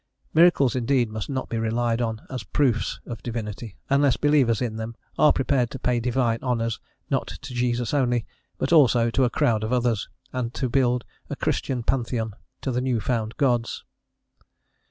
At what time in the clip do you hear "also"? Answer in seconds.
8.73-9.11